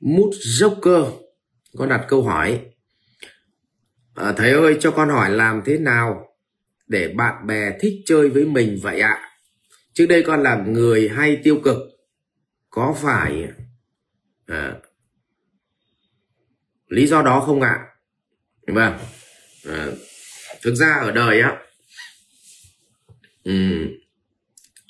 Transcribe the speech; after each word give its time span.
mút 0.00 0.30
joker. 0.60 1.12
Có 1.76 1.86
đặt 1.86 2.04
câu 2.08 2.22
hỏi. 2.22 2.60
À, 4.14 4.32
thầy 4.36 4.50
ơi 4.50 4.76
cho 4.80 4.90
con 4.90 5.08
hỏi 5.08 5.30
làm 5.30 5.62
thế 5.64 5.78
nào 5.78 6.26
để 6.86 7.08
bạn 7.08 7.46
bè 7.46 7.78
thích 7.80 7.94
chơi 8.06 8.28
với 8.28 8.44
mình 8.44 8.78
vậy 8.82 9.00
ạ? 9.00 9.22
Trước 9.92 10.06
đây 10.06 10.22
con 10.26 10.42
là 10.42 10.56
người 10.56 11.08
hay 11.08 11.40
tiêu 11.44 11.60
cực. 11.64 11.76
Có 12.70 12.96
phải 13.02 13.48
à, 14.46 14.74
lý 16.88 17.06
do 17.06 17.22
đó 17.22 17.40
không 17.40 17.60
ạ? 17.60 17.86
Vâng. 18.66 18.98
À, 19.64 19.86
thực 20.62 20.74
ra 20.74 20.94
ở 21.00 21.10
đời 21.10 21.40
á 21.40 21.58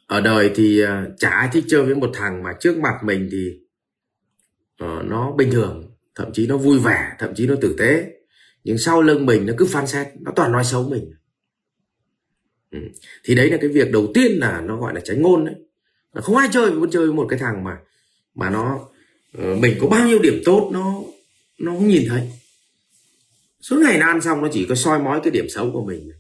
ở 0.07 0.21
đời 0.21 0.51
thì 0.55 0.81
à, 0.81 1.07
chả 1.19 1.31
ai 1.31 1.49
thích 1.53 1.65
chơi 1.69 1.83
với 1.83 1.95
một 1.95 2.11
thằng 2.15 2.43
mà 2.43 2.51
trước 2.61 2.79
mặt 2.79 2.95
mình 3.05 3.29
thì 3.33 3.66
uh, 4.85 5.05
nó 5.05 5.33
bình 5.33 5.51
thường 5.51 5.97
thậm 6.15 6.33
chí 6.33 6.47
nó 6.47 6.57
vui 6.57 6.79
vẻ 6.79 7.17
thậm 7.19 7.35
chí 7.35 7.47
nó 7.47 7.55
tử 7.61 7.77
tế. 7.79 8.13
Nhưng 8.65 8.79
sau 8.79 9.03
lưng 9.03 9.27
mình 9.27 9.47
nó 9.47 9.53
cứ 9.57 9.67
phán 9.67 9.87
xét 9.87 10.07
nó 10.21 10.33
toàn 10.37 10.53
nói 10.53 10.65
xấu 10.65 10.89
mình. 10.89 11.13
Ừ. 12.71 12.79
thì 13.25 13.35
đấy 13.35 13.51
là 13.51 13.57
cái 13.61 13.69
việc 13.69 13.93
đầu 13.93 14.11
tiên 14.15 14.33
là 14.33 14.61
nó 14.61 14.77
gọi 14.77 14.95
là 14.95 15.01
tránh 15.05 15.23
ngôn 15.23 15.45
đấy. 15.45 15.55
Không 16.15 16.37
ai 16.37 16.49
chơi 16.53 16.71
muốn 16.71 16.91
chơi 16.91 17.07
với 17.07 17.15
một 17.15 17.27
cái 17.29 17.39
thằng 17.39 17.65
mà 17.65 17.79
mà 18.35 18.51
nó 18.51 18.89
uh, 19.39 19.59
mình 19.59 19.77
có 19.81 19.89
bao 19.89 20.09
nhiêu 20.09 20.19
điểm 20.19 20.43
tốt 20.45 20.71
nó 20.73 21.03
nó 21.59 21.73
không 21.73 21.89
nhìn 21.89 22.09
thấy. 22.09 22.31
Suốt 23.61 23.77
ngày 23.83 23.99
nó 23.99 24.07
ăn 24.07 24.21
xong 24.21 24.43
nó 24.43 24.49
chỉ 24.53 24.67
có 24.69 24.75
soi 24.75 24.99
mói 24.99 25.21
cái 25.23 25.31
điểm 25.31 25.47
xấu 25.49 25.71
của 25.73 25.85
mình 25.85 26.11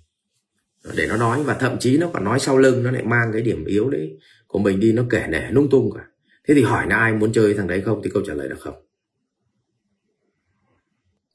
ờ, 0.82 0.92
để 0.96 1.06
nó 1.06 1.16
nói 1.16 1.42
và 1.42 1.54
thậm 1.54 1.76
chí 1.80 1.98
nó 1.98 2.10
còn 2.12 2.24
nói 2.24 2.40
sau 2.40 2.58
lưng 2.58 2.82
nó 2.82 2.90
lại 2.90 3.02
mang 3.02 3.30
cái 3.32 3.42
điểm 3.42 3.64
yếu 3.64 3.90
đấy 3.90 4.18
của 4.46 4.58
mình 4.58 4.80
đi 4.80 4.92
nó 4.92 5.04
kể 5.10 5.26
nể 5.28 5.50
lung 5.50 5.70
tung 5.70 5.90
cả 5.94 6.04
thế 6.46 6.54
thì 6.54 6.62
hỏi 6.62 6.86
là 6.88 6.96
ai 6.96 7.12
muốn 7.12 7.32
chơi 7.32 7.54
thằng 7.54 7.66
đấy 7.66 7.82
không 7.84 8.00
thì 8.04 8.10
câu 8.14 8.22
trả 8.26 8.34
lời 8.34 8.48
là 8.48 8.56
không. 8.56 8.74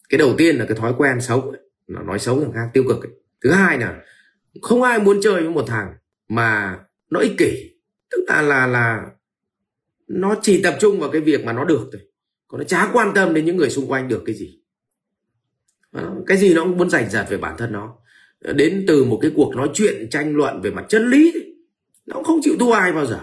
Cái 0.09 0.17
đầu 0.17 0.35
tiên 0.37 0.55
là 0.55 0.65
cái 0.65 0.77
thói 0.77 0.93
quen 0.97 1.21
xấu 1.21 1.55
nó 1.87 2.01
nói 2.01 2.19
xấu 2.19 2.41
thằng 2.41 2.53
khác, 2.53 2.69
tiêu 2.73 2.83
cực 2.87 3.03
ấy. 3.03 3.11
thứ 3.41 3.51
hai 3.51 3.79
là 3.79 4.01
không 4.61 4.83
ai 4.83 4.99
muốn 4.99 5.19
chơi 5.21 5.41
với 5.41 5.49
một 5.49 5.63
thằng 5.67 5.93
mà 6.27 6.79
nó 7.09 7.19
ích 7.19 7.33
kỷ. 7.37 7.71
Tức 8.09 8.25
là 8.27 8.41
là 8.41 8.67
là 8.67 9.05
nó 10.07 10.35
chỉ 10.41 10.61
tập 10.63 10.77
trung 10.79 10.99
vào 10.99 11.09
cái 11.11 11.21
việc 11.21 11.45
mà 11.45 11.53
nó 11.53 11.65
được 11.65 11.89
thôi. 11.91 12.01
Còn 12.47 12.59
nó 12.59 12.63
chả 12.63 12.89
quan 12.93 13.11
tâm 13.15 13.33
đến 13.33 13.45
những 13.45 13.57
người 13.57 13.69
xung 13.69 13.87
quanh 13.87 14.07
được 14.07 14.23
cái 14.25 14.35
gì. 14.35 14.59
Cái 16.27 16.37
gì 16.37 16.53
nó 16.53 16.63
cũng 16.63 16.77
muốn 16.77 16.89
giành 16.89 17.09
giật 17.09 17.25
về 17.29 17.37
bản 17.37 17.55
thân 17.57 17.71
nó. 17.71 17.95
Đến 18.41 18.85
từ 18.87 19.03
một 19.03 19.19
cái 19.21 19.31
cuộc 19.35 19.55
nói 19.55 19.69
chuyện, 19.73 20.09
tranh 20.09 20.35
luận 20.35 20.61
về 20.61 20.71
mặt 20.71 20.85
chân 20.89 21.09
lý 21.09 21.33
nó 22.05 22.15
cũng 22.15 22.23
không 22.23 22.39
chịu 22.43 22.53
thua 22.59 22.71
ai 22.71 22.93
bao 22.93 23.05
giờ. 23.05 23.19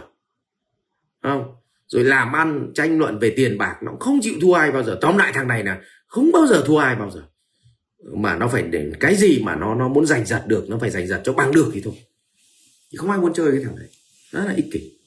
Không? 1.23 1.55
Rồi 1.89 2.05
làm 2.05 2.33
ăn, 2.33 2.73
tranh 2.75 2.99
luận 2.99 3.19
về 3.19 3.33
tiền 3.37 3.59
bạc, 3.59 3.77
nó 3.83 3.93
không 4.01 4.21
chịu 4.23 4.35
thua 4.41 4.53
ai 4.53 4.73
bao 4.73 4.83
giờ. 4.83 4.99
Tóm 5.01 5.19
lại 5.19 5.33
thằng 5.35 5.49
này 5.49 5.65
là 5.65 5.81
không 6.07 6.33
bao 6.33 6.47
giờ 6.47 6.65
thua 6.67 6.77
ai 6.77 6.97
bao 6.97 7.11
giờ. 7.11 7.23
Mà 8.17 8.37
nó 8.37 8.49
phải 8.49 8.63
để 8.63 8.91
cái 9.01 9.17
gì 9.17 9.41
mà 9.43 9.57
nó 9.57 9.75
nó 9.75 9.89
muốn 9.89 10.07
giành 10.07 10.27
giật 10.27 10.45
được, 10.47 10.65
nó 10.69 10.79
phải 10.79 10.91
giành 10.91 11.07
giật 11.07 11.21
cho 11.25 11.33
bằng 11.33 11.53
được 11.53 11.71
thì 11.75 11.81
thôi. 11.81 11.95
Thì 12.93 12.97
không 12.97 13.11
ai 13.11 13.21
muốn 13.21 13.33
chơi 13.35 13.53
cái 13.53 13.65
thằng 13.65 13.77
này. 13.77 13.87
Đó 14.33 14.45
là 14.45 14.53
ích 14.57 14.67
kỷ. 14.73 14.99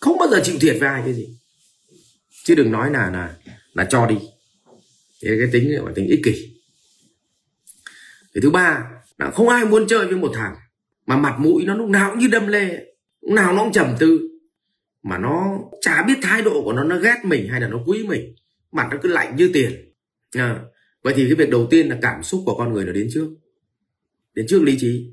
Không 0.00 0.18
bao 0.18 0.28
giờ 0.28 0.40
chịu 0.44 0.56
thiệt 0.60 0.76
với 0.80 0.88
ai 0.88 1.02
cái 1.04 1.14
gì. 1.14 1.28
Chứ 2.44 2.54
đừng 2.54 2.72
nói 2.72 2.90
là 2.90 3.10
là 3.10 3.36
là 3.74 3.84
cho 3.84 4.06
đi. 4.06 4.16
Thế 5.22 5.36
cái 5.38 5.48
tính 5.52 5.74
là 5.74 5.92
tính 5.94 6.06
ích 6.06 6.20
kỷ. 6.24 6.32
Cái 8.34 8.42
thứ 8.42 8.50
ba 8.50 8.84
là 9.18 9.30
không 9.30 9.48
ai 9.48 9.64
muốn 9.64 9.86
chơi 9.88 10.06
với 10.06 10.16
một 10.16 10.32
thằng 10.34 10.54
mà 11.06 11.16
mặt 11.16 11.36
mũi 11.38 11.64
nó 11.66 11.74
lúc 11.74 11.88
nào 11.88 12.10
cũng 12.10 12.18
như 12.18 12.28
đâm 12.28 12.46
lê. 12.46 12.68
Lúc 13.20 13.32
nào 13.32 13.52
nó 13.52 13.64
cũng 13.64 13.72
trầm 13.72 13.96
tư 13.98 14.20
mà 15.08 15.18
nó 15.18 15.58
chả 15.80 16.02
biết 16.02 16.18
thái 16.22 16.42
độ 16.42 16.62
của 16.64 16.72
nó 16.72 16.84
nó 16.84 16.98
ghét 16.98 17.16
mình 17.24 17.48
hay 17.48 17.60
là 17.60 17.68
nó 17.68 17.78
quý 17.86 18.04
mình. 18.08 18.34
Mặt 18.72 18.88
nó 18.90 18.96
cứ 19.02 19.08
lạnh 19.08 19.36
như 19.36 19.50
tiền. 19.54 19.72
À, 20.32 20.60
vậy 21.02 21.14
thì 21.16 21.24
cái 21.24 21.34
việc 21.34 21.50
đầu 21.50 21.66
tiên 21.70 21.88
là 21.88 21.98
cảm 22.02 22.22
xúc 22.22 22.42
của 22.46 22.54
con 22.58 22.72
người 22.72 22.84
nó 22.84 22.92
đến 22.92 23.08
trước. 23.12 23.28
Đến 24.34 24.46
trước 24.48 24.62
lý 24.62 24.76
trí. 24.80 25.12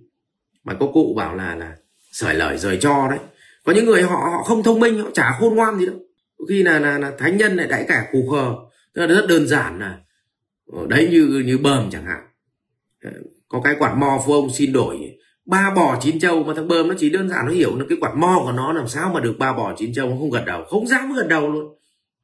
Mà 0.63 0.73
có 0.73 0.87
cụ 0.93 1.13
bảo 1.17 1.35
là 1.35 1.55
là 1.55 1.75
sởi 2.11 2.35
lời 2.35 2.57
rời 2.57 2.77
cho 2.81 3.07
đấy. 3.09 3.19
Có 3.63 3.73
những 3.73 3.85
người 3.85 4.01
họ 4.01 4.15
họ 4.15 4.43
không 4.43 4.63
thông 4.63 4.79
minh 4.79 4.99
họ 4.99 5.09
chả 5.13 5.31
khôn 5.39 5.55
ngoan 5.55 5.79
gì 5.79 5.85
đâu. 5.85 5.95
Khi 6.49 6.63
là 6.63 6.79
là, 6.79 6.99
là 6.99 7.11
thánh 7.17 7.37
nhân 7.37 7.55
lại 7.55 7.67
đãi 7.67 7.85
cả 7.87 8.09
cù 8.11 8.29
khờ 8.31 8.55
tức 8.93 9.01
là 9.01 9.07
rất 9.07 9.25
đơn 9.29 9.47
giản 9.47 9.79
là 9.79 9.99
ờ, 10.71 10.87
đấy 10.89 11.07
như 11.11 11.43
như 11.45 11.57
bờm 11.57 11.89
chẳng 11.91 12.05
hạn. 12.05 12.23
Ờ, 13.01 13.11
có 13.47 13.61
cái 13.63 13.75
quạt 13.79 13.95
mò 13.97 14.23
phu 14.25 14.33
ông 14.33 14.53
xin 14.53 14.73
đổi 14.73 15.17
ba 15.45 15.71
bò 15.75 15.97
chín 16.01 16.19
châu 16.19 16.43
mà 16.43 16.53
thằng 16.53 16.67
bơm 16.67 16.87
nó 16.87 16.95
chỉ 16.97 17.09
đơn 17.09 17.29
giản 17.29 17.45
nó 17.45 17.51
hiểu 17.51 17.79
là 17.79 17.85
cái 17.89 17.97
quạt 18.01 18.15
mo 18.15 18.41
của 18.45 18.51
nó 18.51 18.73
làm 18.73 18.87
sao 18.87 19.11
mà 19.13 19.19
được 19.19 19.35
ba 19.39 19.53
bò 19.53 19.73
chín 19.77 19.93
châu 19.93 20.09
nó 20.09 20.15
không 20.19 20.29
gật 20.29 20.43
đầu, 20.45 20.63
không 20.69 20.87
dám 20.87 21.13
gật 21.13 21.27
đầu 21.27 21.51
luôn. 21.51 21.75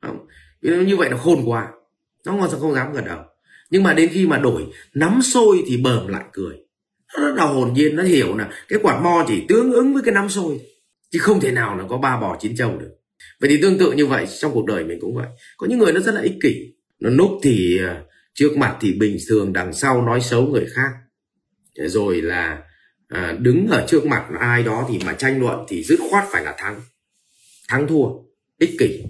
Không. 0.01 0.27
Như 0.61 0.97
vậy 0.97 1.09
là 1.09 1.17
khôn 1.17 1.41
quá. 1.45 1.67
Nó 2.25 2.33
ngon 2.33 2.49
sao 2.49 2.59
không 2.59 2.73
dám 2.73 2.93
gật 2.93 3.05
đầu. 3.05 3.19
Nhưng 3.69 3.83
mà 3.83 3.93
đến 3.93 4.09
khi 4.11 4.27
mà 4.27 4.37
đổi, 4.37 4.65
nắm 4.93 5.21
sôi 5.21 5.63
thì 5.67 5.77
bờm 5.77 6.07
lại 6.07 6.23
cười. 6.33 6.55
Nó 7.13 7.27
rất 7.27 7.35
là 7.35 7.45
hồn 7.45 7.73
nhiên, 7.73 7.95
nó 7.95 8.03
hiểu 8.03 8.37
là 8.37 8.49
cái 8.67 8.79
quạt 8.81 8.99
mo 9.01 9.25
chỉ 9.27 9.43
tương 9.47 9.71
ứng 9.71 9.93
với 9.93 10.03
cái 10.03 10.13
nắm 10.13 10.29
sôi 10.29 10.59
chứ 11.11 11.19
không 11.19 11.39
thể 11.39 11.51
nào 11.51 11.77
là 11.77 11.83
có 11.89 11.97
ba 11.97 12.19
bò 12.19 12.37
chín 12.39 12.55
châu 12.55 12.77
được. 12.77 12.91
Vậy 13.39 13.49
thì 13.49 13.61
tương 13.61 13.77
tự 13.77 13.91
như 13.91 14.05
vậy, 14.05 14.25
trong 14.39 14.51
cuộc 14.53 14.65
đời 14.65 14.83
mình 14.83 14.99
cũng 15.01 15.15
vậy. 15.15 15.27
Có 15.57 15.67
những 15.69 15.79
người 15.79 15.93
nó 15.93 15.99
rất 15.99 16.15
là 16.15 16.21
ích 16.21 16.35
kỷ. 16.43 16.73
Nó 16.99 17.09
núp 17.09 17.31
thì 17.43 17.79
ờ, 17.85 17.95
trước 18.33 18.57
mặt 18.57 18.77
thì 18.81 18.93
bình 18.93 19.17
thường, 19.29 19.53
đằng 19.53 19.73
sau 19.73 20.01
nói 20.01 20.21
xấu 20.21 20.41
người 20.41 20.65
khác. 20.75 20.89
Rồi 21.75 22.21
là 22.21 22.63
à, 23.09 23.37
đứng 23.39 23.67
ở 23.67 23.85
trước 23.87 24.05
mặt 24.05 24.27
ai 24.39 24.63
đó 24.63 24.85
thì 24.89 24.99
mà 25.05 25.13
tranh 25.13 25.39
luận 25.39 25.65
thì 25.67 25.83
dứt 25.83 25.99
khoát 26.09 26.23
phải 26.31 26.43
là 26.43 26.55
thắng. 26.57 26.81
Thắng 27.67 27.87
thua 27.87 28.05
ích 28.59 28.75
kỷ. 28.79 29.03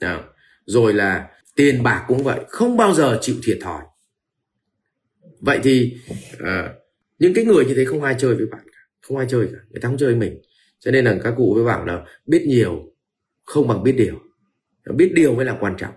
À, 0.00 0.24
rồi 0.64 0.94
là 0.94 1.28
tiền 1.56 1.82
bạc 1.82 2.04
cũng 2.08 2.24
vậy 2.24 2.40
không 2.48 2.76
bao 2.76 2.94
giờ 2.94 3.18
chịu 3.20 3.36
thiệt 3.44 3.58
thòi. 3.60 3.82
Vậy 5.40 5.60
thì 5.62 5.96
à, 6.38 6.74
những 7.18 7.34
cái 7.34 7.44
người 7.44 7.64
như 7.64 7.74
thế 7.74 7.84
không 7.84 8.02
ai 8.02 8.16
chơi 8.18 8.34
với 8.34 8.46
bạn 8.46 8.62
cả 8.72 8.78
không 9.00 9.16
ai 9.16 9.26
chơi 9.30 9.46
cả. 9.46 9.58
Người 9.70 9.80
ta 9.80 9.88
không 9.88 9.98
chơi 9.98 10.08
với 10.08 10.20
mình. 10.20 10.40
Cho 10.80 10.90
nên 10.90 11.04
là 11.04 11.18
các 11.24 11.34
cụ 11.36 11.54
với 11.54 11.64
bảo 11.64 11.84
là 11.84 12.04
biết 12.26 12.44
nhiều 12.46 12.92
không 13.44 13.68
bằng 13.68 13.82
biết 13.82 13.92
điều. 13.92 14.18
Biết 14.94 15.12
điều 15.14 15.34
mới 15.34 15.44
là 15.44 15.56
quan 15.60 15.74
trọng. 15.78 15.94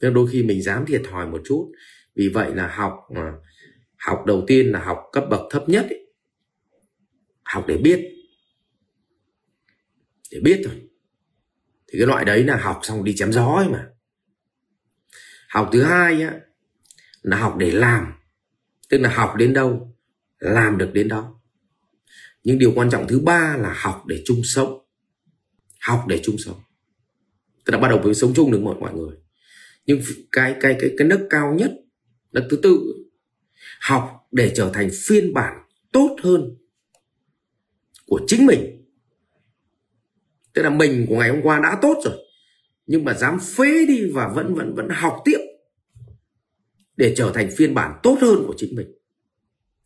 Nên 0.00 0.14
đôi 0.14 0.28
khi 0.32 0.42
mình 0.42 0.62
dám 0.62 0.86
thiệt 0.86 1.02
thòi 1.10 1.26
một 1.26 1.42
chút 1.44 1.72
vì 2.14 2.28
vậy 2.28 2.54
là 2.54 2.68
học 2.68 2.92
mà 3.14 3.32
học 3.96 4.26
đầu 4.26 4.44
tiên 4.46 4.72
là 4.72 4.84
học 4.84 4.98
cấp 5.12 5.24
bậc 5.30 5.40
thấp 5.50 5.68
nhất 5.68 5.86
ấy 5.90 6.01
học 7.52 7.64
để 7.68 7.76
biết. 7.76 8.08
Để 10.30 10.40
biết 10.42 10.62
thôi. 10.64 10.82
Thì 11.88 11.98
cái 11.98 12.06
loại 12.06 12.24
đấy 12.24 12.44
là 12.44 12.56
học 12.56 12.80
xong 12.82 13.04
đi 13.04 13.14
chém 13.16 13.32
gió 13.32 13.46
ấy 13.46 13.68
mà. 13.68 13.88
Học 15.48 15.70
thứ 15.72 15.82
hai 15.82 16.22
á, 16.22 16.40
là 17.22 17.36
học 17.36 17.56
để 17.58 17.70
làm. 17.70 18.12
Tức 18.88 18.98
là 18.98 19.14
học 19.14 19.34
đến 19.36 19.52
đâu, 19.52 19.96
làm 20.38 20.78
được 20.78 20.90
đến 20.92 21.08
đó. 21.08 21.40
Nhưng 22.44 22.58
điều 22.58 22.72
quan 22.74 22.90
trọng 22.90 23.08
thứ 23.08 23.20
ba 23.20 23.56
là 23.56 23.74
học 23.76 24.06
để 24.06 24.22
chung 24.24 24.40
sống. 24.44 24.78
Học 25.80 26.04
để 26.08 26.20
chung 26.24 26.36
sống. 26.38 26.60
Tức 27.64 27.72
là 27.72 27.78
bắt 27.78 27.88
đầu 27.88 28.00
với 28.04 28.14
sống 28.14 28.32
chung 28.34 28.52
được 28.52 28.60
mọi 28.62 28.76
mọi 28.80 28.94
người. 28.94 29.16
Nhưng 29.86 30.00
cái 30.32 30.56
cái 30.60 30.76
cái 30.80 30.94
cái 30.98 31.08
nấc 31.08 31.20
cao 31.30 31.54
nhất, 31.54 31.72
nấc 32.32 32.44
thứ 32.50 32.56
tư, 32.62 32.78
học 33.80 34.28
để 34.30 34.52
trở 34.54 34.70
thành 34.74 34.90
phiên 35.06 35.34
bản 35.34 35.62
tốt 35.92 36.16
hơn 36.22 36.61
của 38.06 38.20
chính 38.26 38.46
mình. 38.46 38.78
Tức 40.52 40.62
là 40.62 40.70
mình 40.70 41.06
của 41.08 41.16
ngày 41.16 41.30
hôm 41.30 41.42
qua 41.42 41.60
đã 41.60 41.78
tốt 41.82 42.00
rồi, 42.04 42.14
nhưng 42.86 43.04
mà 43.04 43.14
dám 43.14 43.38
phế 43.40 43.86
đi 43.88 44.10
và 44.14 44.28
vẫn 44.28 44.54
vẫn 44.54 44.74
vẫn 44.74 44.88
học 44.88 45.22
tiếp 45.24 45.38
để 46.96 47.14
trở 47.16 47.32
thành 47.34 47.50
phiên 47.56 47.74
bản 47.74 48.00
tốt 48.02 48.18
hơn 48.20 48.44
của 48.46 48.54
chính 48.56 48.76
mình. 48.76 48.92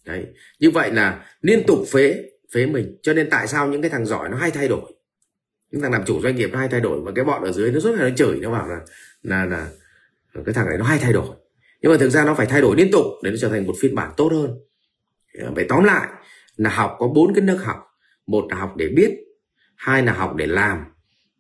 Đấy, 0.05 0.27
như 0.59 0.71
vậy 0.71 0.93
là 0.93 1.27
liên 1.41 1.63
tục 1.67 1.79
phế 1.93 2.23
phế 2.55 2.67
mình. 2.67 2.99
Cho 3.03 3.13
nên 3.13 3.31
tại 3.31 3.47
sao 3.47 3.69
những 3.69 3.83
cái 3.83 3.91
thằng 3.91 4.07
giỏi 4.07 4.29
nó 4.29 4.37
hay 4.37 4.51
thay 4.51 4.69
đổi? 4.69 4.93
Những 5.71 5.83
thằng 5.83 5.93
làm 5.93 6.05
chủ 6.05 6.21
doanh 6.21 6.37
nghiệp 6.37 6.51
nó 6.53 6.59
hay 6.59 6.69
thay 6.69 6.81
đổi, 6.81 7.01
và 7.01 7.13
cái 7.15 7.25
bọn 7.25 7.45
ở 7.45 7.53
dưới 7.53 7.73
nó 7.73 7.81
suốt 7.81 7.95
ngày 7.99 8.11
nó 8.11 8.17
chửi, 8.17 8.41
nó 8.41 8.51
bảo 8.51 8.69
là 8.69 8.81
là 9.23 9.45
là 9.45 9.71
cái 10.45 10.55
thằng 10.55 10.67
này 10.67 10.79
nó 10.79 10.85
hay 10.85 10.99
thay 10.99 11.13
đổi. 11.13 11.37
Nhưng 11.83 11.93
mà 11.93 11.99
thực 11.99 12.09
ra 12.09 12.25
nó 12.25 12.35
phải 12.35 12.47
thay 12.47 12.61
đổi 12.61 12.77
liên 12.77 12.89
tục 12.93 13.05
để 13.23 13.31
nó 13.31 13.37
trở 13.41 13.49
thành 13.49 13.67
một 13.67 13.75
phiên 13.81 13.95
bản 13.95 14.13
tốt 14.17 14.33
hơn. 14.33 14.59
Vậy 15.55 15.67
tóm 15.69 15.85
lại 15.85 16.09
là 16.57 16.71
học 16.71 16.97
có 16.99 17.09
bốn 17.09 17.35
cái 17.35 17.45
nước 17.45 17.57
học 17.57 17.86
một 18.27 18.47
là 18.51 18.57
học 18.57 18.77
để 18.77 18.89
biết 18.89 19.11
hai 19.77 20.03
là 20.03 20.13
học 20.13 20.35
để 20.37 20.47
làm 20.47 20.85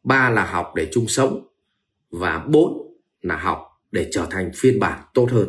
ba 0.04 0.30
là 0.30 0.44
học 0.44 0.72
để 0.76 0.88
chung 0.92 1.08
sống 1.08 1.46
và 2.10 2.44
bốn 2.48 2.96
là 3.22 3.36
học 3.36 3.62
để 3.92 4.08
trở 4.12 4.26
thành 4.30 4.50
phiên 4.54 4.80
bản 4.80 5.02
tốt 5.14 5.28
hơn. 5.30 5.48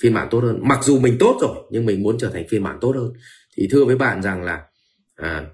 Phiên 0.00 0.14
bản 0.14 0.28
tốt 0.30 0.40
hơn. 0.40 0.60
Mặc 0.62 0.84
dù 0.84 1.00
mình 1.00 1.16
tốt 1.20 1.38
rồi 1.40 1.56
nhưng 1.70 1.86
mình 1.86 2.02
muốn 2.02 2.18
trở 2.18 2.30
thành 2.30 2.44
phiên 2.48 2.62
bản 2.62 2.78
tốt 2.80 2.92
hơn. 2.96 3.12
Thì 3.56 3.68
thưa 3.70 3.84
với 3.84 3.96
bạn 3.96 4.22
rằng 4.22 4.42
là 4.42 4.64
à, 5.16 5.46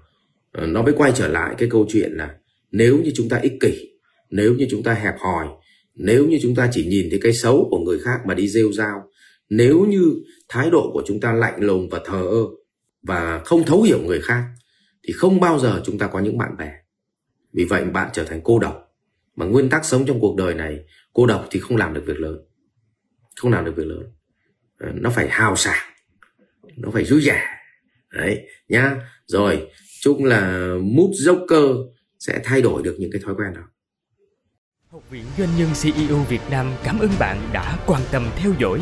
ờ, 0.51 0.65
nó 0.65 0.81
mới 0.81 0.93
quay 0.93 1.11
trở 1.15 1.27
lại 1.27 1.55
cái 1.57 1.69
câu 1.71 1.85
chuyện 1.89 2.11
là 2.11 2.35
nếu 2.71 2.99
như 3.03 3.11
chúng 3.15 3.29
ta 3.29 3.37
ích 3.37 3.53
kỷ 3.61 3.95
nếu 4.29 4.53
như 4.53 4.67
chúng 4.69 4.83
ta 4.83 4.93
hẹp 4.93 5.15
hòi 5.19 5.47
nếu 5.95 6.27
như 6.27 6.39
chúng 6.41 6.55
ta 6.55 6.69
chỉ 6.71 6.85
nhìn 6.85 7.07
thấy 7.09 7.19
cái 7.23 7.33
xấu 7.33 7.67
của 7.71 7.79
người 7.79 7.99
khác 7.99 8.19
mà 8.25 8.33
đi 8.33 8.47
rêu 8.47 8.71
rao 8.71 9.03
nếu 9.49 9.85
như 9.89 10.15
thái 10.49 10.69
độ 10.69 10.89
của 10.93 11.03
chúng 11.05 11.19
ta 11.19 11.33
lạnh 11.33 11.57
lùng 11.59 11.89
và 11.89 12.01
thờ 12.05 12.27
ơ 12.29 12.43
và 13.07 13.41
không 13.45 13.63
thấu 13.65 13.81
hiểu 13.81 13.99
người 14.05 14.21
khác, 14.21 14.43
thì 15.07 15.13
không 15.13 15.39
bao 15.39 15.59
giờ 15.59 15.81
chúng 15.85 15.97
ta 15.97 16.07
có 16.07 16.19
những 16.19 16.37
bạn 16.37 16.57
bè. 16.57 16.73
Vì 17.53 17.65
vậy 17.65 17.83
bạn 17.85 18.09
trở 18.13 18.23
thành 18.23 18.41
cô 18.43 18.59
độc. 18.59 18.81
Mà 19.35 19.45
nguyên 19.45 19.69
tắc 19.69 19.85
sống 19.85 20.05
trong 20.05 20.19
cuộc 20.19 20.35
đời 20.37 20.53
này, 20.53 20.79
cô 21.13 21.25
độc 21.25 21.47
thì 21.51 21.59
không 21.59 21.77
làm 21.77 21.93
được 21.93 22.03
việc 22.05 22.19
lớn. 22.19 22.37
Không 23.35 23.51
làm 23.51 23.65
được 23.65 23.75
việc 23.75 23.87
lớn. 23.87 24.03
Ờ, 24.79 24.87
nó 24.93 25.09
phải 25.09 25.29
hào 25.29 25.55
sảng. 25.55 25.93
Nó 26.77 26.89
phải 26.91 27.03
vui 27.09 27.21
vẻ 27.25 27.43
đấy, 28.13 28.47
nhá. 28.69 28.95
Rồi 29.25 29.67
chúc 30.01 30.23
là 30.23 30.73
mút 30.81 31.11
dốc 31.13 31.39
cơ 31.47 31.75
sẽ 32.19 32.39
thay 32.43 32.61
đổi 32.61 32.83
được 32.83 32.95
những 32.99 33.11
cái 33.11 33.21
thói 33.25 33.35
quen 33.35 33.53
đó. 33.53 33.61
Học 34.91 35.03
viện 35.09 35.25
Doanh 35.37 35.49
nhân 35.57 35.69
CEO 35.83 36.17
Việt 36.17 36.41
Nam 36.51 36.73
cảm 36.83 36.99
ơn 36.99 37.09
bạn 37.19 37.49
đã 37.53 37.77
quan 37.87 38.01
tâm 38.11 38.25
theo 38.35 38.53
dõi. 38.59 38.81